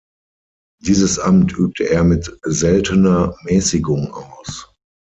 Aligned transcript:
Dieses 0.81 1.19
Amt 1.19 1.53
übte 1.55 1.83
er 1.87 2.03
mit 2.03 2.35
seltener 2.41 3.37
Mäßigung 3.43 4.11
aus. 4.11 4.73